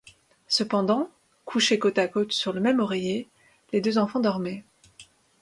[0.47, 1.11] Cependant,
[1.45, 3.29] couchés côte à côte sur le même oreiller,
[3.71, 4.63] les deux enfants dormaient.